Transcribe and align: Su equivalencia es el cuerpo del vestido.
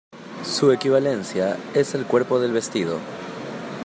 Su 0.43 0.71
equivalencia 0.71 1.57
es 1.75 1.93
el 1.93 2.07
cuerpo 2.07 2.39
del 2.39 2.53
vestido. 2.53 2.97